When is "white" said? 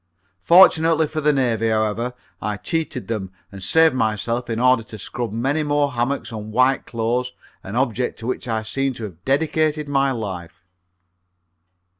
6.51-6.87